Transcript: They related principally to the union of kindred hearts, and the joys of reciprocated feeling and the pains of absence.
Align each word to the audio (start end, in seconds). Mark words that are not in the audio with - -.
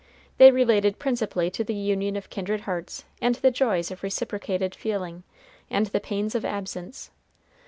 They 0.39 0.49
related 0.49 0.97
principally 0.97 1.51
to 1.51 1.63
the 1.63 1.75
union 1.75 2.15
of 2.15 2.31
kindred 2.31 2.61
hearts, 2.61 3.05
and 3.21 3.35
the 3.35 3.51
joys 3.51 3.91
of 3.91 4.01
reciprocated 4.01 4.73
feeling 4.73 5.21
and 5.69 5.85
the 5.85 5.99
pains 5.99 6.33
of 6.33 6.43
absence. 6.43 7.11